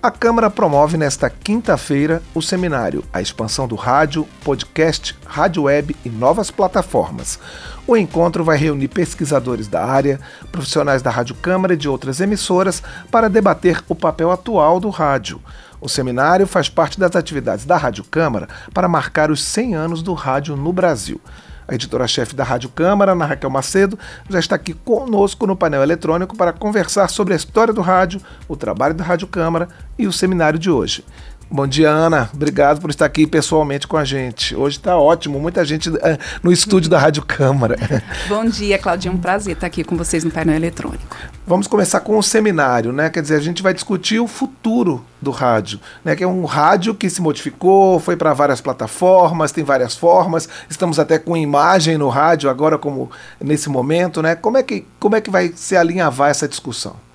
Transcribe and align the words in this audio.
A 0.00 0.12
Câmara 0.12 0.48
promove 0.48 0.96
nesta 0.96 1.28
quinta-feira 1.28 2.22
o 2.32 2.40
seminário 2.40 3.02
A 3.12 3.20
Expansão 3.20 3.66
do 3.66 3.74
Rádio, 3.74 4.28
Podcast, 4.44 5.18
Rádio 5.26 5.64
Web 5.64 5.96
e 6.04 6.08
Novas 6.08 6.52
Plataformas. 6.52 7.36
O 7.84 7.96
encontro 7.96 8.44
vai 8.44 8.56
reunir 8.56 8.86
pesquisadores 8.86 9.66
da 9.66 9.84
área, 9.84 10.20
profissionais 10.52 11.02
da 11.02 11.10
Rádio 11.10 11.34
Câmara 11.34 11.74
e 11.74 11.76
de 11.76 11.88
outras 11.88 12.20
emissoras 12.20 12.80
para 13.10 13.28
debater 13.28 13.82
o 13.88 13.94
papel 13.96 14.30
atual 14.30 14.78
do 14.78 14.88
rádio. 14.88 15.42
O 15.80 15.88
seminário 15.88 16.46
faz 16.46 16.68
parte 16.68 16.96
das 17.00 17.16
atividades 17.16 17.64
da 17.64 17.76
Rádio 17.76 18.04
Câmara 18.04 18.48
para 18.72 18.86
marcar 18.86 19.32
os 19.32 19.42
100 19.42 19.74
anos 19.74 20.00
do 20.00 20.14
rádio 20.14 20.54
no 20.54 20.72
Brasil. 20.72 21.20
A 21.68 21.74
editora-chefe 21.74 22.34
da 22.34 22.42
Rádio 22.42 22.70
Câmara, 22.70 23.12
Ana 23.12 23.26
Raquel 23.26 23.50
Macedo, 23.50 23.98
já 24.26 24.38
está 24.38 24.56
aqui 24.56 24.72
conosco 24.72 25.46
no 25.46 25.54
painel 25.54 25.82
eletrônico 25.82 26.34
para 26.34 26.50
conversar 26.50 27.08
sobre 27.08 27.34
a 27.34 27.36
história 27.36 27.74
do 27.74 27.82
rádio, 27.82 28.22
o 28.48 28.56
trabalho 28.56 28.94
da 28.94 29.04
Rádio 29.04 29.26
Câmara 29.26 29.68
e 29.98 30.06
o 30.06 30.12
seminário 30.12 30.58
de 30.58 30.70
hoje. 30.70 31.04
Bom 31.50 31.66
dia, 31.66 31.88
Ana. 31.88 32.28
Obrigado 32.34 32.78
por 32.78 32.90
estar 32.90 33.06
aqui 33.06 33.26
pessoalmente 33.26 33.86
com 33.86 33.96
a 33.96 34.04
gente. 34.04 34.54
Hoje 34.54 34.76
está 34.76 34.98
ótimo, 34.98 35.40
muita 35.40 35.64
gente 35.64 35.88
uh, 35.88 35.96
no 36.42 36.52
estúdio 36.52 36.90
da 36.90 36.98
Rádio 36.98 37.24
Câmara. 37.24 37.78
Bom 38.28 38.44
dia, 38.44 38.78
Claudinha. 38.78 39.10
Um 39.10 39.16
prazer 39.16 39.54
estar 39.54 39.66
aqui 39.66 39.82
com 39.82 39.96
vocês 39.96 40.22
no 40.22 40.30
painel 40.30 40.56
eletrônico. 40.56 41.16
Vamos 41.46 41.66
começar 41.66 42.00
com 42.00 42.18
o 42.18 42.22
seminário, 42.22 42.92
né? 42.92 43.08
Quer 43.08 43.22
dizer, 43.22 43.36
a 43.36 43.40
gente 43.40 43.62
vai 43.62 43.72
discutir 43.72 44.20
o 44.20 44.26
futuro 44.26 45.02
do 45.22 45.30
rádio, 45.30 45.80
né? 46.04 46.14
Que 46.14 46.22
é 46.22 46.26
um 46.26 46.44
rádio 46.44 46.94
que 46.94 47.08
se 47.08 47.22
modificou, 47.22 47.98
foi 47.98 48.14
para 48.14 48.34
várias 48.34 48.60
plataformas, 48.60 49.50
tem 49.50 49.64
várias 49.64 49.96
formas. 49.96 50.46
Estamos 50.68 50.98
até 50.98 51.18
com 51.18 51.34
imagem 51.34 51.96
no 51.96 52.10
rádio 52.10 52.50
agora, 52.50 52.76
como 52.76 53.10
nesse 53.40 53.70
momento, 53.70 54.20
né? 54.20 54.34
Como 54.34 54.58
é 54.58 54.62
que, 54.62 54.86
como 55.00 55.16
é 55.16 55.20
que 55.22 55.30
vai 55.30 55.50
se 55.56 55.74
alinhavar 55.74 56.30
essa 56.30 56.46
discussão? 56.46 57.07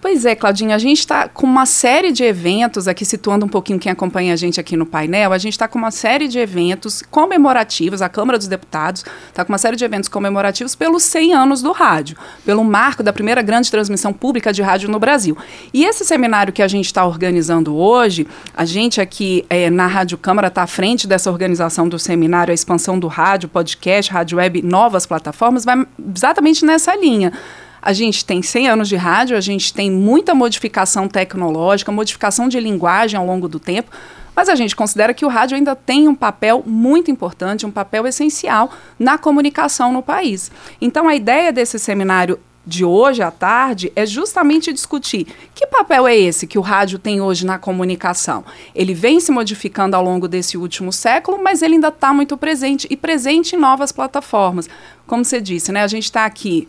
Pois 0.00 0.24
é, 0.24 0.34
Claudinha, 0.34 0.74
a 0.74 0.78
gente 0.78 0.98
está 0.98 1.28
com 1.28 1.46
uma 1.46 1.66
série 1.66 2.12
de 2.12 2.24
eventos, 2.24 2.86
aqui 2.88 3.04
situando 3.04 3.46
um 3.46 3.48
pouquinho 3.48 3.78
quem 3.78 3.90
acompanha 3.90 4.32
a 4.32 4.36
gente 4.36 4.60
aqui 4.60 4.76
no 4.76 4.86
painel, 4.86 5.32
a 5.32 5.38
gente 5.38 5.52
está 5.52 5.66
com 5.68 5.78
uma 5.78 5.90
série 5.90 6.28
de 6.28 6.38
eventos 6.38 7.02
comemorativos, 7.02 8.02
a 8.02 8.08
Câmara 8.08 8.38
dos 8.38 8.48
Deputados 8.48 9.04
está 9.28 9.44
com 9.44 9.52
uma 9.52 9.58
série 9.58 9.76
de 9.76 9.84
eventos 9.84 10.08
comemorativos 10.08 10.74
pelos 10.74 11.02
100 11.04 11.34
anos 11.34 11.62
do 11.62 11.72
rádio, 11.72 12.16
pelo 12.44 12.64
marco 12.64 13.02
da 13.02 13.12
primeira 13.12 13.42
grande 13.42 13.70
transmissão 13.70 14.12
pública 14.12 14.52
de 14.52 14.62
rádio 14.62 14.88
no 14.90 14.98
Brasil. 14.98 15.36
E 15.72 15.84
esse 15.84 16.04
seminário 16.04 16.52
que 16.52 16.62
a 16.62 16.68
gente 16.68 16.86
está 16.86 17.04
organizando 17.04 17.76
hoje, 17.76 18.26
a 18.56 18.64
gente 18.64 19.00
aqui 19.00 19.44
é, 19.48 19.70
na 19.70 19.86
Rádio 19.86 20.18
Câmara 20.18 20.48
está 20.48 20.62
à 20.62 20.66
frente 20.66 21.06
dessa 21.06 21.30
organização 21.30 21.88
do 21.88 21.98
seminário, 21.98 22.52
a 22.52 22.54
expansão 22.54 22.98
do 22.98 23.08
rádio, 23.08 23.48
podcast, 23.48 24.10
rádio 24.12 24.38
web, 24.38 24.62
novas 24.62 25.06
plataformas, 25.06 25.64
vai 25.64 25.86
exatamente 26.14 26.64
nessa 26.64 26.94
linha 26.96 27.32
a 27.82 27.92
gente 27.92 28.24
tem 28.24 28.42
100 28.42 28.68
anos 28.68 28.88
de 28.88 28.96
rádio, 28.96 29.36
a 29.36 29.40
gente 29.40 29.72
tem 29.72 29.90
muita 29.90 30.34
modificação 30.34 31.08
tecnológica, 31.08 31.90
modificação 31.92 32.48
de 32.48 32.60
linguagem 32.60 33.18
ao 33.18 33.26
longo 33.26 33.48
do 33.48 33.58
tempo, 33.58 33.90
mas 34.34 34.48
a 34.48 34.54
gente 34.54 34.76
considera 34.76 35.12
que 35.12 35.24
o 35.24 35.28
rádio 35.28 35.56
ainda 35.56 35.74
tem 35.74 36.08
um 36.08 36.14
papel 36.14 36.62
muito 36.66 37.10
importante, 37.10 37.66
um 37.66 37.70
papel 37.70 38.06
essencial 38.06 38.70
na 38.98 39.18
comunicação 39.18 39.92
no 39.92 40.02
país. 40.02 40.50
Então, 40.80 41.08
a 41.08 41.14
ideia 41.14 41.52
desse 41.52 41.78
seminário 41.78 42.38
de 42.66 42.84
hoje 42.84 43.22
à 43.22 43.30
tarde 43.30 43.90
é 43.96 44.04
justamente 44.04 44.72
discutir 44.72 45.26
que 45.54 45.66
papel 45.66 46.06
é 46.06 46.16
esse 46.16 46.46
que 46.46 46.58
o 46.58 46.62
rádio 46.62 46.98
tem 46.98 47.20
hoje 47.20 47.44
na 47.44 47.58
comunicação. 47.58 48.44
Ele 48.74 48.94
vem 48.94 49.18
se 49.18 49.32
modificando 49.32 49.96
ao 49.96 50.04
longo 50.04 50.28
desse 50.28 50.56
último 50.56 50.92
século, 50.92 51.42
mas 51.42 51.62
ele 51.62 51.74
ainda 51.74 51.88
está 51.88 52.12
muito 52.12 52.36
presente 52.36 52.86
e 52.90 52.96
presente 52.96 53.56
em 53.56 53.58
novas 53.58 53.90
plataformas. 53.90 54.68
Como 55.06 55.24
você 55.24 55.40
disse, 55.40 55.72
né? 55.72 55.82
A 55.82 55.88
gente 55.88 56.04
está 56.04 56.24
aqui 56.26 56.68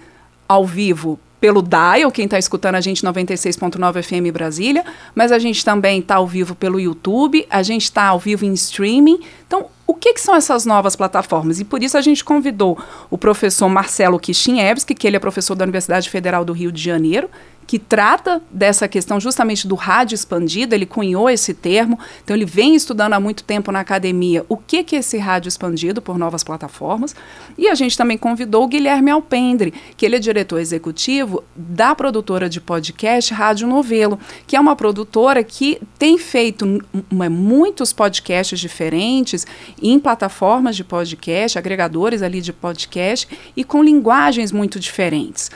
ao 0.52 0.66
vivo 0.66 1.20
pelo 1.40 1.64
Dial, 1.64 2.12
quem 2.12 2.26
está 2.26 2.38
escutando 2.38 2.76
a 2.76 2.82
gente 2.82 3.04
96.9 3.04 4.04
FM 4.04 4.32
Brasília, 4.32 4.86
mas 5.16 5.32
a 5.32 5.40
gente 5.40 5.66
também 5.66 6.00
está 6.00 6.16
ao 6.16 6.28
vivo 6.28 6.54
pelo 6.54 6.80
YouTube, 6.80 7.48
a 7.50 7.64
gente 7.64 7.86
está 7.86 8.06
ao 8.06 8.20
vivo 8.20 8.46
em 8.46 8.54
streaming. 8.54 9.22
Então, 9.48 9.66
o 9.92 9.94
que, 9.94 10.14
que, 10.14 10.22
são 10.22 10.34
essas 10.34 10.66
novas 10.66 10.96
plataformas? 10.96 11.60
E 11.60 11.66
por 11.66 11.84
isso 11.84 11.98
a 11.98 12.02
gente 12.02 12.24
convidou 12.24 12.78
o 13.10 13.18
professor 13.18 13.68
Marcelo 13.68 14.18
Kishinevski, 14.20 14.96
que 14.96 15.06
ele 15.06 15.18
é 15.18 15.20
professor 15.20 15.54
da 15.54 15.64
Universidade 15.66 16.10
Federal 16.10 16.46
do 16.46 16.54
Rio 16.54 16.72
de 16.72 16.82
Janeiro, 16.82 17.30
que 17.72 17.80
trata 17.80 18.42
dessa 18.52 18.86
questão 18.86 19.18
justamente 19.18 19.66
do 19.66 19.76
rádio 19.76 20.14
expandido, 20.14 20.76
ele 20.76 20.86
cunhou 20.86 21.30
esse 21.30 21.54
termo, 21.54 21.98
então 22.22 22.36
ele 22.36 22.46
vem 22.46 22.76
estudando 22.76 23.14
há 23.14 23.20
muito 23.20 23.46
tempo 23.46 23.72
na 23.72 23.80
academia 23.80 24.46
o 24.50 24.58
que, 24.58 24.84
que 24.84 24.96
é 24.96 25.00
esse 25.00 25.18
rádio 25.18 25.48
expandido 25.48 26.02
por 26.02 26.18
novas 26.18 26.44
plataformas. 26.44 27.16
E 27.58 27.70
a 27.70 27.76
gente 27.76 27.98
também 27.98 28.18
convidou 28.18 28.66
o 28.66 28.68
Guilherme 28.68 29.10
Alpendre, 29.10 29.74
que 29.96 30.06
ele 30.06 30.18
é 30.18 30.20
diretor 30.20 30.60
executivo 30.60 31.44
da 31.56 31.96
produtora 31.96 32.50
de 32.50 32.60
podcast 32.60 33.34
Rádio 33.34 33.68
Novelo, 33.68 34.20
que 34.46 34.58
é 34.58 34.60
uma 34.60 34.76
produtora 34.76 35.42
que 35.42 35.82
tem 35.98 36.18
feito 36.18 36.66
muitos 37.10 37.94
podcasts 37.94 38.60
diferentes 38.60 39.48
em 39.82 40.00
plataformas 40.00 40.76
de 40.76 40.84
podcast, 40.84 41.58
agregadores 41.58 42.22
ali 42.22 42.42
de 42.42 42.54
podcast 42.54 43.28
e 43.56 43.64
com 43.64 43.84
linguagens 43.84 44.52
muito 44.52 44.80
diferentes. 44.80 45.50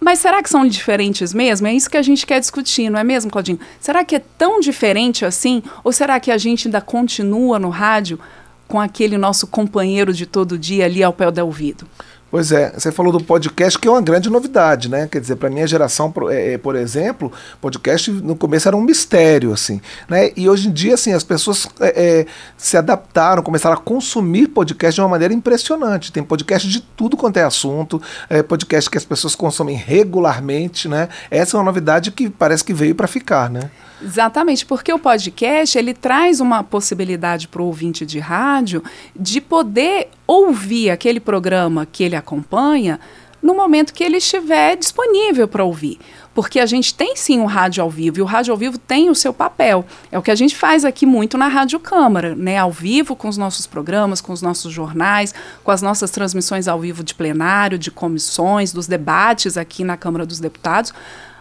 Mas 0.00 0.18
será 0.18 0.42
que 0.42 0.50
são 0.50 0.66
diferentes 0.66 1.32
mesmo? 1.32 1.66
É 1.66 1.72
isso 1.72 1.88
que 1.88 1.96
a 1.96 2.02
gente 2.02 2.26
quer 2.26 2.38
discutir, 2.38 2.90
não 2.90 3.00
é 3.00 3.04
mesmo, 3.04 3.30
Claudinho? 3.30 3.58
Será 3.80 4.04
que 4.04 4.16
é 4.16 4.22
tão 4.36 4.60
diferente 4.60 5.24
assim? 5.24 5.62
Ou 5.82 5.92
será 5.92 6.20
que 6.20 6.30
a 6.30 6.36
gente 6.36 6.68
ainda 6.68 6.80
continua 6.80 7.58
no 7.58 7.70
rádio 7.70 8.20
com 8.68 8.78
aquele 8.78 9.16
nosso 9.16 9.46
companheiro 9.46 10.12
de 10.12 10.26
todo 10.26 10.58
dia 10.58 10.84
ali 10.84 11.02
ao 11.02 11.12
pé 11.12 11.30
do 11.30 11.40
ouvido? 11.42 11.86
Pois 12.34 12.50
é, 12.50 12.72
você 12.72 12.90
falou 12.90 13.12
do 13.12 13.22
podcast, 13.22 13.78
que 13.78 13.86
é 13.86 13.90
uma 13.92 14.02
grande 14.02 14.28
novidade, 14.28 14.90
né? 14.90 15.06
Quer 15.06 15.20
dizer, 15.20 15.36
para 15.36 15.48
minha 15.48 15.68
geração, 15.68 16.12
é, 16.28 16.54
é, 16.54 16.58
por 16.58 16.74
exemplo, 16.74 17.30
podcast 17.60 18.10
no 18.10 18.34
começo 18.34 18.66
era 18.66 18.76
um 18.76 18.80
mistério, 18.80 19.52
assim, 19.52 19.80
né? 20.08 20.32
E 20.36 20.48
hoje 20.48 20.66
em 20.66 20.72
dia, 20.72 20.94
assim, 20.94 21.12
as 21.12 21.22
pessoas 21.22 21.68
é, 21.78 22.22
é, 22.22 22.26
se 22.56 22.76
adaptaram, 22.76 23.40
começaram 23.40 23.76
a 23.76 23.78
consumir 23.78 24.48
podcast 24.48 24.96
de 24.96 25.00
uma 25.00 25.10
maneira 25.10 25.32
impressionante. 25.32 26.10
Tem 26.10 26.24
podcast 26.24 26.68
de 26.68 26.80
tudo 26.80 27.16
quanto 27.16 27.36
é 27.36 27.44
assunto, 27.44 28.02
é, 28.28 28.42
podcast 28.42 28.90
que 28.90 28.98
as 28.98 29.04
pessoas 29.04 29.36
consomem 29.36 29.76
regularmente, 29.76 30.88
né? 30.88 31.08
Essa 31.30 31.56
é 31.56 31.58
uma 31.58 31.66
novidade 31.66 32.10
que 32.10 32.28
parece 32.28 32.64
que 32.64 32.74
veio 32.74 32.96
para 32.96 33.06
ficar, 33.06 33.48
né? 33.48 33.70
Exatamente, 34.02 34.66
porque 34.66 34.92
o 34.92 34.98
podcast 34.98 35.78
ele 35.78 35.94
traz 35.94 36.40
uma 36.40 36.64
possibilidade 36.64 37.46
para 37.46 37.62
o 37.62 37.66
ouvinte 37.66 38.04
de 38.04 38.18
rádio 38.18 38.82
de 39.14 39.40
poder 39.40 40.08
ouvir 40.26 40.90
aquele 40.90 41.20
programa 41.20 41.86
que 41.86 42.02
ele 42.02 42.16
acompanha 42.16 42.98
no 43.42 43.54
momento 43.54 43.92
que 43.92 44.02
ele 44.02 44.16
estiver 44.16 44.74
disponível 44.74 45.46
para 45.46 45.62
ouvir. 45.62 45.98
Porque 46.34 46.58
a 46.58 46.66
gente 46.66 46.94
tem 46.94 47.14
sim 47.14 47.40
o 47.40 47.44
rádio 47.44 47.82
ao 47.82 47.90
vivo, 47.90 48.18
e 48.18 48.22
o 48.22 48.24
rádio 48.24 48.52
ao 48.52 48.56
vivo 48.56 48.78
tem 48.78 49.10
o 49.10 49.14
seu 49.14 49.32
papel. 49.32 49.84
É 50.10 50.18
o 50.18 50.22
que 50.22 50.30
a 50.30 50.34
gente 50.34 50.56
faz 50.56 50.84
aqui 50.84 51.04
muito 51.04 51.36
na 51.36 51.46
Rádio 51.46 51.78
Câmara, 51.78 52.34
né? 52.34 52.56
Ao 52.56 52.72
vivo, 52.72 53.14
com 53.14 53.28
os 53.28 53.36
nossos 53.36 53.66
programas, 53.66 54.20
com 54.20 54.32
os 54.32 54.40
nossos 54.40 54.72
jornais, 54.72 55.34
com 55.62 55.70
as 55.70 55.82
nossas 55.82 56.10
transmissões 56.10 56.66
ao 56.66 56.80
vivo 56.80 57.04
de 57.04 57.14
plenário, 57.14 57.78
de 57.78 57.90
comissões, 57.90 58.72
dos 58.72 58.86
debates 58.86 59.56
aqui 59.56 59.84
na 59.84 59.96
Câmara 59.96 60.26
dos 60.26 60.40
Deputados 60.40 60.92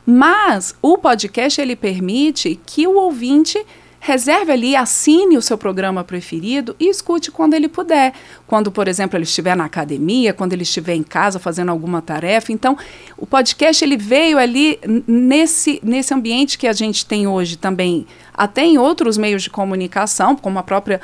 mas 0.05 0.75
o 0.81 0.97
podcast 0.97 1.61
ele 1.61 1.75
permite 1.75 2.59
que 2.65 2.85
o 2.85 2.97
ouvinte 2.97 3.63
reserve 4.05 4.51
ali, 4.51 4.75
assine 4.75 5.37
o 5.37 5.41
seu 5.41 5.57
programa 5.57 6.03
preferido 6.03 6.75
e 6.77 6.89
escute 6.89 7.31
quando 7.31 7.53
ele 7.53 7.69
puder. 7.69 8.13
Quando, 8.45 8.69
por 8.69 8.89
exemplo, 8.89 9.15
ele 9.15 9.23
estiver 9.23 9.55
na 9.55 9.63
academia, 9.63 10.33
quando 10.33 10.51
ele 10.51 10.63
estiver 10.63 10.93
em 10.93 11.03
casa 11.03 11.39
fazendo 11.39 11.69
alguma 11.69 12.01
tarefa. 12.01 12.51
Então, 12.51 12.77
o 13.17 13.25
podcast 13.25 13.81
ele 13.81 13.95
veio 13.95 14.37
ali 14.37 14.77
nesse, 15.07 15.79
nesse 15.81 16.13
ambiente 16.13 16.57
que 16.57 16.67
a 16.67 16.73
gente 16.73 17.05
tem 17.05 17.27
hoje 17.27 17.55
também, 17.55 18.05
até 18.33 18.65
em 18.65 18.77
outros 18.77 19.17
meios 19.17 19.41
de 19.41 19.49
comunicação, 19.49 20.35
como 20.35 20.59
a 20.59 20.63
própria 20.63 20.99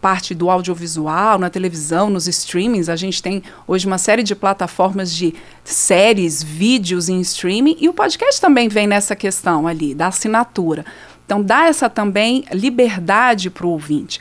parte 0.00 0.32
do 0.32 0.48
audiovisual, 0.48 1.38
na 1.38 1.50
televisão, 1.50 2.08
nos 2.08 2.28
streamings. 2.28 2.88
A 2.88 2.94
gente 2.94 3.20
tem 3.20 3.42
hoje 3.66 3.84
uma 3.84 3.98
série 3.98 4.22
de 4.22 4.36
plataformas 4.36 5.12
de 5.12 5.34
séries, 5.64 6.40
vídeos 6.40 7.08
em 7.08 7.20
streaming 7.20 7.78
e 7.80 7.88
o 7.88 7.92
podcast 7.92 8.40
também 8.40 8.68
vem 8.68 8.86
nessa 8.86 9.16
questão 9.16 9.66
ali, 9.66 9.92
da 9.92 10.08
assinatura. 10.08 10.84
Então, 11.24 11.42
dá 11.42 11.66
essa 11.66 11.88
também 11.88 12.44
liberdade 12.52 13.50
para 13.50 13.66
o 13.66 13.70
ouvinte. 13.70 14.20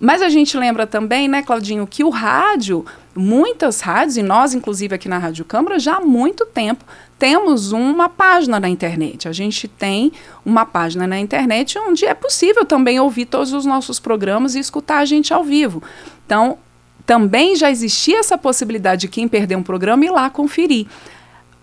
Mas 0.00 0.22
a 0.22 0.28
gente 0.28 0.56
lembra 0.56 0.86
também, 0.86 1.26
né, 1.26 1.42
Claudinho, 1.42 1.86
que 1.86 2.04
o 2.04 2.10
rádio, 2.10 2.86
muitas 3.14 3.80
rádios, 3.80 4.16
e 4.16 4.22
nós, 4.22 4.54
inclusive 4.54 4.94
aqui 4.94 5.08
na 5.08 5.18
Rádio 5.18 5.44
Câmara, 5.44 5.78
já 5.78 5.96
há 5.96 6.00
muito 6.00 6.46
tempo 6.46 6.84
temos 7.18 7.72
uma 7.72 8.08
página 8.08 8.60
na 8.60 8.68
internet. 8.68 9.26
A 9.26 9.32
gente 9.32 9.66
tem 9.66 10.12
uma 10.44 10.64
página 10.64 11.04
na 11.04 11.18
internet 11.18 11.76
onde 11.78 12.06
é 12.06 12.14
possível 12.14 12.64
também 12.64 13.00
ouvir 13.00 13.26
todos 13.26 13.52
os 13.52 13.66
nossos 13.66 13.98
programas 13.98 14.54
e 14.54 14.60
escutar 14.60 14.98
a 14.98 15.04
gente 15.04 15.34
ao 15.34 15.42
vivo. 15.42 15.82
Então, 16.24 16.58
também 17.04 17.56
já 17.56 17.70
existia 17.70 18.20
essa 18.20 18.38
possibilidade 18.38 19.02
de 19.02 19.08
quem 19.08 19.26
perder 19.26 19.56
um 19.56 19.62
programa 19.62 20.04
ir 20.04 20.10
lá 20.10 20.30
conferir. 20.30 20.86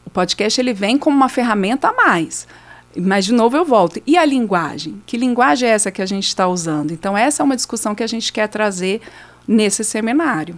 O 0.06 0.10
podcast 0.10 0.60
ele 0.60 0.74
vem 0.74 0.98
como 0.98 1.16
uma 1.16 1.30
ferramenta 1.30 1.88
a 1.88 1.94
mais. 1.94 2.45
Mas, 2.97 3.25
de 3.25 3.33
novo, 3.33 3.57
eu 3.57 3.65
volto. 3.65 4.01
E 4.06 4.18
a 4.18 4.25
linguagem? 4.25 5.01
Que 5.06 5.18
linguagem 5.18 5.68
é 5.68 5.71
essa 5.71 5.92
que 5.92 6.01
a 6.01 6.06
gente 6.06 6.27
está 6.27 6.47
usando? 6.47 6.92
Então, 6.92 7.18
essa 7.18 7.42
é 7.42 7.44
uma 7.44 7.56
discussão 7.56 7.94
que 7.94 8.03
a 8.03 8.07
gente 8.07 8.31
quer 8.31 8.47
trazer 8.47 9.01
nesse 9.47 9.83
seminário. 9.83 10.57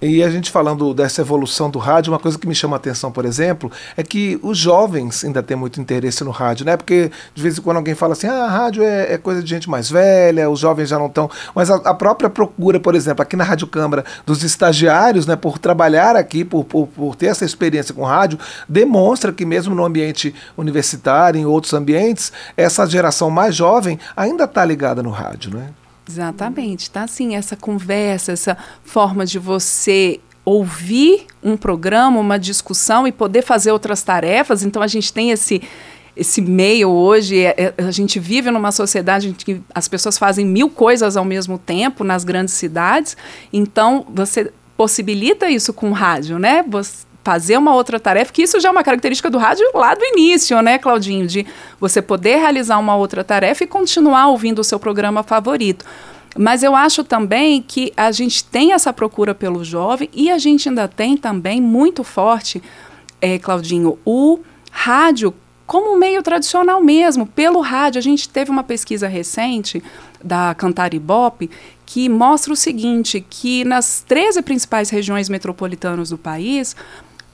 E 0.00 0.22
a 0.22 0.28
gente 0.28 0.50
falando 0.50 0.92
dessa 0.92 1.22
evolução 1.22 1.70
do 1.70 1.78
rádio, 1.78 2.12
uma 2.12 2.18
coisa 2.18 2.38
que 2.38 2.46
me 2.46 2.54
chama 2.54 2.76
a 2.76 2.78
atenção, 2.78 3.10
por 3.10 3.24
exemplo, 3.24 3.72
é 3.96 4.02
que 4.02 4.38
os 4.42 4.58
jovens 4.58 5.24
ainda 5.24 5.42
têm 5.42 5.56
muito 5.56 5.80
interesse 5.80 6.22
no 6.22 6.30
rádio, 6.30 6.66
né? 6.66 6.76
Porque 6.76 7.10
de 7.34 7.42
vez 7.42 7.56
em 7.56 7.62
quando 7.62 7.78
alguém 7.78 7.94
fala 7.94 8.12
assim, 8.12 8.26
ah, 8.26 8.46
rádio 8.46 8.82
é, 8.82 9.14
é 9.14 9.18
coisa 9.18 9.42
de 9.42 9.48
gente 9.48 9.70
mais 9.70 9.88
velha, 9.88 10.50
os 10.50 10.60
jovens 10.60 10.90
já 10.90 10.98
não 10.98 11.06
estão. 11.06 11.30
Mas 11.54 11.70
a, 11.70 11.76
a, 11.76 11.94
própria 11.94 12.28
procura, 12.28 12.78
por 12.78 12.94
exemplo, 12.94 13.22
aqui 13.22 13.36
na 13.36 13.44
Rádio 13.44 13.66
Câmara, 13.66 14.04
dos 14.26 14.42
estagiários, 14.42 15.26
né, 15.26 15.34
por 15.34 15.58
trabalhar 15.58 16.14
aqui, 16.14 16.44
por, 16.44 16.64
por, 16.64 16.88
por 16.88 17.16
ter 17.16 17.26
essa 17.26 17.46
experiência 17.46 17.94
com 17.94 18.04
rádio, 18.04 18.38
demonstra 18.68 19.32
que 19.32 19.46
mesmo 19.46 19.74
no 19.74 19.82
ambiente 19.82 20.34
universitário, 20.58 21.40
em 21.40 21.46
outros 21.46 21.72
ambientes, 21.72 22.32
essa 22.54 22.86
geração 22.86 23.30
mais 23.30 23.56
jovem 23.56 23.98
ainda 24.14 24.44
está 24.44 24.62
ligada 24.62 25.02
no 25.02 25.10
rádio, 25.10 25.56
né? 25.56 25.70
Exatamente, 26.08 26.90
tá 26.90 27.02
assim, 27.02 27.34
essa 27.34 27.56
conversa, 27.56 28.32
essa 28.32 28.56
forma 28.84 29.26
de 29.26 29.38
você 29.38 30.20
ouvir 30.44 31.26
um 31.42 31.56
programa, 31.56 32.20
uma 32.20 32.38
discussão 32.38 33.06
e 33.06 33.12
poder 33.12 33.42
fazer 33.42 33.72
outras 33.72 34.02
tarefas. 34.04 34.62
Então 34.62 34.80
a 34.80 34.86
gente 34.86 35.12
tem 35.12 35.30
esse 35.32 35.60
esse 36.16 36.40
meio 36.40 36.88
hoje, 36.88 37.44
é, 37.44 37.74
é, 37.76 37.84
a 37.84 37.90
gente 37.90 38.18
vive 38.18 38.50
numa 38.50 38.72
sociedade 38.72 39.28
em 39.28 39.32
que 39.34 39.60
as 39.74 39.86
pessoas 39.86 40.16
fazem 40.16 40.46
mil 40.46 40.70
coisas 40.70 41.14
ao 41.14 41.26
mesmo 41.26 41.58
tempo 41.58 42.02
nas 42.02 42.24
grandes 42.24 42.54
cidades. 42.54 43.16
Então 43.52 44.06
você 44.08 44.50
possibilita 44.76 45.50
isso 45.50 45.74
com 45.74 45.92
rádio, 45.92 46.38
né? 46.38 46.64
Você, 46.68 47.05
fazer 47.26 47.58
uma 47.58 47.74
outra 47.74 47.98
tarefa, 47.98 48.32
que 48.32 48.42
isso 48.42 48.60
já 48.60 48.68
é 48.68 48.70
uma 48.70 48.84
característica 48.84 49.28
do 49.28 49.36
rádio 49.36 49.66
lá 49.74 49.96
do 49.96 50.04
início, 50.04 50.62
né, 50.62 50.78
Claudinho? 50.78 51.26
De 51.26 51.44
você 51.80 52.00
poder 52.00 52.36
realizar 52.36 52.78
uma 52.78 52.94
outra 52.94 53.24
tarefa 53.24 53.64
e 53.64 53.66
continuar 53.66 54.28
ouvindo 54.28 54.60
o 54.60 54.64
seu 54.64 54.78
programa 54.78 55.24
favorito. 55.24 55.84
Mas 56.38 56.62
eu 56.62 56.76
acho 56.76 57.02
também 57.02 57.60
que 57.60 57.92
a 57.96 58.12
gente 58.12 58.44
tem 58.44 58.72
essa 58.72 58.92
procura 58.92 59.34
pelo 59.34 59.64
jovem 59.64 60.08
e 60.12 60.30
a 60.30 60.38
gente 60.38 60.68
ainda 60.68 60.86
tem 60.86 61.16
também 61.16 61.60
muito 61.60 62.04
forte, 62.04 62.62
é, 63.20 63.40
Claudinho, 63.40 63.98
o 64.04 64.38
rádio 64.70 65.34
como 65.66 65.98
meio 65.98 66.22
tradicional 66.22 66.80
mesmo, 66.80 67.26
pelo 67.26 67.60
rádio. 67.60 67.98
A 67.98 68.02
gente 68.02 68.28
teve 68.28 68.52
uma 68.52 68.62
pesquisa 68.62 69.08
recente 69.08 69.82
da 70.22 70.54
Cantar 70.54 70.94
Ibope 70.94 71.50
que 71.84 72.08
mostra 72.08 72.52
o 72.52 72.56
seguinte, 72.56 73.24
que 73.28 73.64
nas 73.64 74.04
13 74.06 74.42
principais 74.42 74.90
regiões 74.90 75.28
metropolitanas 75.28 76.10
do 76.10 76.18
país, 76.18 76.76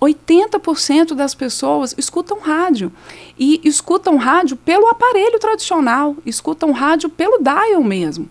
80% 0.02 1.14
das 1.14 1.34
pessoas 1.34 1.94
escutam 1.96 2.40
rádio. 2.40 2.92
E 3.38 3.60
escutam 3.62 4.16
rádio 4.16 4.56
pelo 4.56 4.88
aparelho 4.88 5.38
tradicional, 5.38 6.16
escutam 6.26 6.72
rádio 6.72 7.08
pelo 7.08 7.38
dial 7.38 7.82
mesmo. 7.82 8.28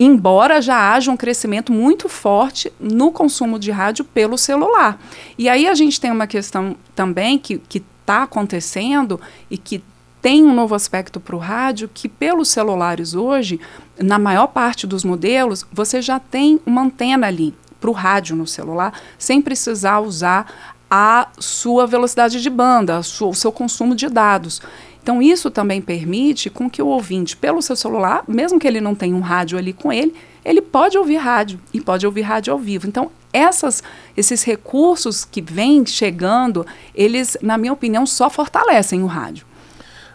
Embora 0.00 0.60
já 0.62 0.92
haja 0.92 1.12
um 1.12 1.16
crescimento 1.16 1.70
muito 1.70 2.08
forte 2.08 2.72
no 2.80 3.12
consumo 3.12 3.58
de 3.58 3.70
rádio 3.70 4.04
pelo 4.04 4.38
celular. 4.38 4.98
E 5.36 5.48
aí 5.48 5.68
a 5.68 5.74
gente 5.74 6.00
tem 6.00 6.10
uma 6.10 6.26
questão 6.26 6.74
também 6.94 7.38
que 7.38 7.60
está 8.00 8.22
acontecendo 8.22 9.20
e 9.50 9.58
que 9.58 9.84
tem 10.20 10.44
um 10.44 10.54
novo 10.54 10.74
aspecto 10.74 11.20
para 11.20 11.36
o 11.36 11.38
rádio 11.38 11.90
que 11.92 12.08
pelos 12.08 12.48
celulares 12.48 13.14
hoje, 13.14 13.60
na 13.98 14.18
maior 14.18 14.46
parte 14.46 14.86
dos 14.86 15.04
modelos, 15.04 15.66
você 15.72 16.00
já 16.00 16.18
tem 16.18 16.60
uma 16.64 16.82
antena 16.82 17.26
ali 17.26 17.54
para 17.82 17.90
o 17.90 17.92
rádio 17.92 18.36
no 18.36 18.46
celular, 18.46 18.94
sem 19.18 19.42
precisar 19.42 19.98
usar 19.98 20.71
a 20.94 21.28
sua 21.38 21.86
velocidade 21.86 22.42
de 22.42 22.50
banda, 22.50 23.02
sua, 23.02 23.28
o 23.28 23.34
seu 23.34 23.50
consumo 23.50 23.94
de 23.94 24.10
dados. 24.10 24.60
Então, 25.02 25.22
isso 25.22 25.50
também 25.50 25.80
permite 25.80 26.50
com 26.50 26.68
que 26.68 26.82
o 26.82 26.86
ouvinte, 26.86 27.34
pelo 27.34 27.62
seu 27.62 27.74
celular, 27.74 28.22
mesmo 28.28 28.58
que 28.58 28.68
ele 28.68 28.78
não 28.78 28.94
tenha 28.94 29.16
um 29.16 29.20
rádio 29.20 29.56
ali 29.56 29.72
com 29.72 29.90
ele, 29.90 30.14
ele 30.44 30.60
pode 30.60 30.98
ouvir 30.98 31.16
rádio 31.16 31.58
e 31.72 31.80
pode 31.80 32.04
ouvir 32.04 32.20
rádio 32.20 32.52
ao 32.52 32.58
vivo. 32.58 32.86
Então, 32.86 33.10
essas, 33.32 33.82
esses 34.14 34.44
recursos 34.44 35.24
que 35.24 35.40
vêm 35.40 35.86
chegando, 35.86 36.66
eles, 36.94 37.38
na 37.40 37.56
minha 37.56 37.72
opinião, 37.72 38.04
só 38.04 38.28
fortalecem 38.28 39.02
o 39.02 39.06
rádio. 39.06 39.46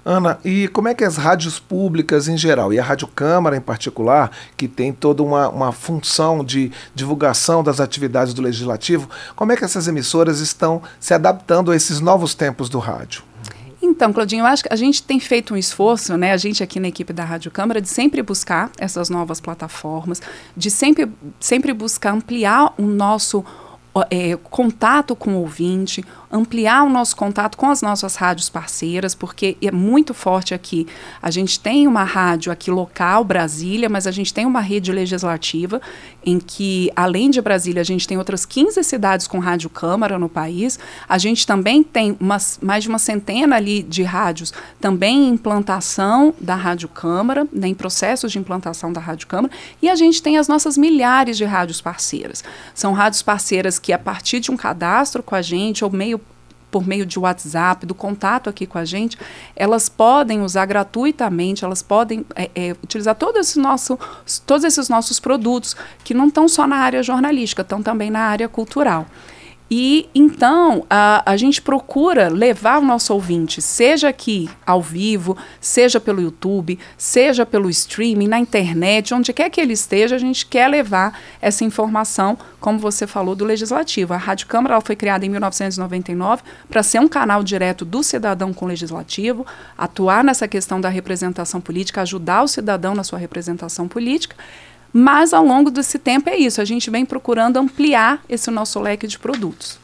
Ana, 0.07 0.39
e 0.45 0.69
como 0.69 0.87
é 0.87 0.93
que 0.93 1.03
as 1.03 1.17
rádios 1.17 1.59
públicas 1.59 2.29
em 2.29 2.37
geral, 2.37 2.71
e 2.71 2.79
a 2.79 2.83
Rádio 2.83 3.09
Câmara 3.09 3.57
em 3.57 3.61
particular, 3.61 4.31
que 4.55 4.65
tem 4.65 4.93
toda 4.93 5.21
uma, 5.21 5.49
uma 5.49 5.73
função 5.73 6.45
de 6.45 6.71
divulgação 6.95 7.61
das 7.61 7.81
atividades 7.81 8.33
do 8.33 8.41
Legislativo, 8.41 9.09
como 9.35 9.51
é 9.51 9.57
que 9.57 9.65
essas 9.65 9.85
emissoras 9.85 10.39
estão 10.39 10.81
se 10.97 11.13
adaptando 11.13 11.71
a 11.71 11.75
esses 11.75 11.99
novos 11.99 12.33
tempos 12.33 12.69
do 12.69 12.79
rádio? 12.79 13.21
Então, 13.81 14.13
Claudinho, 14.13 14.43
eu 14.43 14.45
acho 14.45 14.63
que 14.63 14.71
a 14.71 14.77
gente 14.77 15.03
tem 15.03 15.19
feito 15.19 15.53
um 15.53 15.57
esforço, 15.57 16.15
né, 16.15 16.31
a 16.31 16.37
gente 16.37 16.63
aqui 16.63 16.79
na 16.79 16.87
equipe 16.87 17.11
da 17.11 17.25
Rádio 17.25 17.51
Câmara, 17.51 17.81
de 17.81 17.89
sempre 17.89 18.21
buscar 18.21 18.71
essas 18.77 19.09
novas 19.09 19.41
plataformas, 19.41 20.21
de 20.55 20.71
sempre, 20.71 21.11
sempre 21.37 21.73
buscar 21.73 22.13
ampliar 22.13 22.73
o 22.77 22.83
nosso 22.83 23.43
é, 24.09 24.37
contato 24.37 25.15
com 25.15 25.31
o 25.31 25.39
ouvinte, 25.41 26.03
ampliar 26.31 26.83
o 26.83 26.89
nosso 26.89 27.15
contato 27.15 27.57
com 27.57 27.69
as 27.69 27.81
nossas 27.81 28.15
rádios 28.15 28.49
parceiras, 28.49 29.15
porque 29.15 29.57
é 29.61 29.71
muito 29.71 30.13
forte 30.13 30.53
aqui. 30.53 30.85
A 31.21 31.31
gente 31.31 31.59
tem 31.59 31.87
uma 31.87 32.03
rádio 32.03 32.51
aqui 32.51 32.69
local, 32.69 33.23
Brasília, 33.23 33.87
mas 33.87 34.05
a 34.05 34.11
gente 34.11 34.33
tem 34.33 34.45
uma 34.45 34.59
rede 34.59 34.91
legislativa 34.91 35.81
em 36.25 36.39
que, 36.39 36.91
além 36.95 37.29
de 37.29 37.41
Brasília, 37.41 37.81
a 37.81 37.85
gente 37.85 38.07
tem 38.07 38.17
outras 38.17 38.45
15 38.45 38.83
cidades 38.83 39.27
com 39.27 39.39
rádio 39.39 39.69
câmara 39.69 40.19
no 40.19 40.27
país. 40.27 40.77
A 41.07 41.17
gente 41.17 41.47
também 41.47 41.81
tem 41.81 42.17
umas, 42.19 42.59
mais 42.61 42.83
de 42.83 42.89
uma 42.89 42.99
centena 42.99 43.55
ali 43.55 43.81
de 43.81 44.03
rádios 44.03 44.53
também 44.81 45.29
em 45.29 45.29
implantação 45.29 46.33
da 46.39 46.55
rádio 46.55 46.89
câmara, 46.89 47.47
né, 47.53 47.69
em 47.69 47.73
processos 47.73 48.31
de 48.31 48.39
implantação 48.39 48.91
da 48.91 48.99
rádio 48.99 49.27
câmara, 49.27 49.53
e 49.81 49.89
a 49.89 49.95
gente 49.95 50.21
tem 50.21 50.37
as 50.37 50.47
nossas 50.47 50.77
milhares 50.77 51.37
de 51.37 51.45
rádios 51.45 51.79
parceiras. 51.79 52.43
São 52.73 52.91
rádios 52.91 53.21
parceiras 53.21 53.79
que, 53.79 53.93
a 53.93 53.99
partir 53.99 54.41
de 54.41 54.51
um 54.51 54.57
cadastro 54.57 55.23
com 55.23 55.35
a 55.35 55.41
gente, 55.41 55.85
ou 55.85 55.91
meio 55.91 56.19
por 56.69 56.85
meio 56.85 57.05
de 57.05 57.17
WhatsApp, 57.17 57.85
do 57.85 57.95
contato 57.95 58.49
aqui 58.49 58.65
com 58.65 58.77
a 58.77 58.85
gente, 58.85 59.17
elas 59.55 59.87
podem 59.87 60.41
usar 60.41 60.65
gratuitamente, 60.65 61.63
elas 61.63 61.81
podem 61.81 62.25
é, 62.35 62.49
é, 62.53 62.71
utilizar 62.83 63.15
todo 63.15 63.37
esse 63.37 63.59
nosso, 63.59 63.97
todos 64.45 64.63
esses 64.63 64.89
nossos 64.89 65.19
produtos, 65.19 65.75
que 66.03 66.13
não 66.13 66.27
estão 66.27 66.47
só 66.47 66.67
na 66.67 66.77
área 66.77 67.01
jornalística, 67.01 67.61
estão 67.61 67.81
também 67.81 68.09
na 68.09 68.21
área 68.21 68.49
cultural. 68.49 69.05
E 69.69 70.09
então 70.15 70.85
a, 70.89 71.23
a 71.25 71.35
gente 71.35 71.61
procura 71.61 72.29
levar 72.29 72.79
o 72.79 72.85
nosso 72.85 73.13
ouvinte, 73.13 73.61
seja 73.61 74.07
aqui 74.07 74.49
ao 74.65 74.81
vivo, 74.81 75.37
seja 75.59 75.99
pelo 75.99 76.21
YouTube, 76.21 76.79
seja 76.97 77.45
pelo 77.45 77.69
streaming, 77.69 78.27
na 78.27 78.39
internet, 78.39 79.13
onde 79.13 79.33
quer 79.33 79.49
que 79.49 79.59
ele 79.59 79.73
esteja, 79.73 80.15
a 80.15 80.19
gente 80.19 80.45
quer 80.45 80.69
levar 80.69 81.19
essa 81.41 81.65
informação, 81.65 82.37
como 82.61 82.79
você 82.79 83.05
falou, 83.05 83.35
do 83.35 83.43
legislativo. 83.43 84.13
A 84.13 84.17
Rádio 84.17 84.47
Câmara 84.47 84.79
foi 84.79 84.95
criada 84.95 85.25
em 85.25 85.29
1999 85.29 86.43
para 86.69 86.81
ser 86.81 86.99
um 86.99 87.07
canal 87.07 87.43
direto 87.43 87.83
do 87.83 88.01
cidadão 88.03 88.53
com 88.53 88.65
o 88.65 88.67
legislativo, 88.69 89.45
atuar 89.77 90.23
nessa 90.23 90.47
questão 90.47 90.79
da 90.79 90.87
representação 90.87 91.59
política, 91.59 92.01
ajudar 92.01 92.41
o 92.41 92.47
cidadão 92.47 92.95
na 92.95 93.03
sua 93.03 93.19
representação 93.19 93.87
política. 93.87 94.35
Mas 94.99 95.31
ao 95.31 95.45
longo 95.45 95.69
desse 95.69 95.99
tempo 95.99 96.27
é 96.27 96.35
isso, 96.35 96.59
a 96.59 96.65
gente 96.65 96.89
vem 96.89 97.05
procurando 97.05 97.57
ampliar 97.57 98.19
esse 98.27 98.49
nosso 98.49 98.79
leque 98.79 99.05
de 99.05 99.19
produtos. 99.19 99.77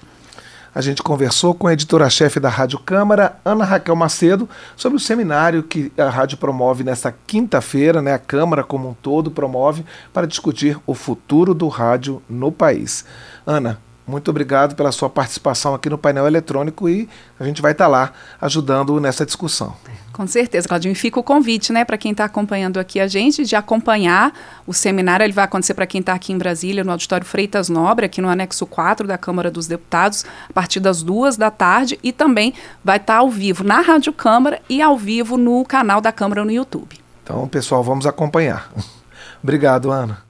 A 0.73 0.81
gente 0.81 1.03
conversou 1.03 1.53
com 1.53 1.67
a 1.67 1.73
editora-chefe 1.73 2.39
da 2.39 2.49
Rádio 2.49 2.79
Câmara, 2.79 3.37
Ana 3.45 3.63
Raquel 3.63 3.95
Macedo, 3.95 4.49
sobre 4.75 4.97
o 4.97 4.99
seminário 4.99 5.61
que 5.61 5.91
a 5.95 6.09
rádio 6.09 6.39
promove 6.39 6.83
nesta 6.83 7.13
quinta-feira, 7.27 8.01
né, 8.01 8.15
a 8.15 8.17
Câmara 8.17 8.63
como 8.63 8.89
um 8.89 8.93
todo 8.95 9.29
promove, 9.29 9.85
para 10.11 10.25
discutir 10.25 10.79
o 10.83 10.95
futuro 10.95 11.53
do 11.53 11.67
rádio 11.67 12.19
no 12.27 12.51
país. 12.51 13.05
Ana, 13.45 13.79
muito 14.05 14.29
obrigado 14.29 14.75
pela 14.75 14.91
sua 14.91 15.09
participação 15.09 15.73
aqui 15.73 15.89
no 15.89 15.97
painel 15.97 16.27
eletrônico 16.27 16.89
e 16.89 17.07
a 17.39 17.45
gente 17.45 17.61
vai 17.61 17.71
estar 17.71 17.87
lá 17.87 18.11
ajudando 18.41 18.99
nessa 18.99 19.25
discussão. 19.25 19.75
Com 20.11 20.27
certeza, 20.27 20.67
Claudinho. 20.67 20.91
E 20.91 20.95
fica 20.95 21.19
o 21.19 21.23
convite, 21.23 21.71
né, 21.73 21.85
para 21.85 21.97
quem 21.97 22.11
está 22.11 22.25
acompanhando 22.25 22.79
aqui 22.79 22.99
a 22.99 23.07
gente, 23.07 23.45
de 23.45 23.55
acompanhar 23.55 24.33
o 24.67 24.73
seminário. 24.73 25.23
Ele 25.23 25.33
vai 25.33 25.45
acontecer 25.45 25.73
para 25.73 25.87
quem 25.87 26.01
está 26.01 26.13
aqui 26.13 26.31
em 26.31 26.37
Brasília, 26.37 26.83
no 26.83 26.91
Auditório 26.91 27.25
Freitas 27.25 27.69
Nobre, 27.69 28.05
aqui 28.05 28.21
no 28.21 28.29
anexo 28.29 28.65
4 28.67 29.07
da 29.07 29.17
Câmara 29.17 29.49
dos 29.49 29.65
Deputados, 29.65 30.25
a 30.47 30.53
partir 30.53 30.79
das 30.79 31.01
duas 31.01 31.35
da 31.35 31.49
tarde. 31.49 31.97
E 32.03 32.11
também 32.11 32.53
vai 32.83 32.97
estar 32.97 33.13
tá 33.13 33.19
ao 33.19 33.29
vivo 33.29 33.63
na 33.63 33.81
Rádio 33.81 34.13
Câmara 34.13 34.61
e 34.69 34.81
ao 34.81 34.97
vivo 34.97 35.35
no 35.37 35.65
canal 35.65 35.99
da 35.99 36.11
Câmara 36.11 36.45
no 36.45 36.51
YouTube. 36.51 36.99
Então, 37.23 37.47
pessoal, 37.47 37.81
vamos 37.81 38.05
acompanhar. 38.05 38.69
Obrigado, 39.41 39.91
Ana. 39.91 40.23